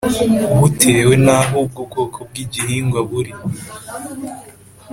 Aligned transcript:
bitewe 0.59 1.13
n 1.25 1.27
aho 1.37 1.53
ubwo 1.63 1.81
bwoko 1.89 2.19
bw 2.27 2.35
igihingwa 2.43 2.99
buri 3.09 3.31